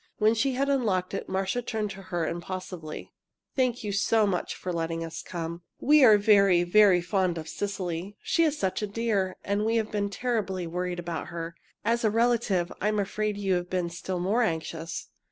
[0.17, 3.13] When she had unlocked it, Marcia turned to her impulsively.
[3.55, 5.61] "Thank you so much for letting us come!
[5.79, 8.17] We are very, very fond of Cecily.
[8.23, 11.53] She is such a dear, and we've been terribly worried about her.
[11.85, 15.09] As a relative, I'm afraid you have been still more anxious."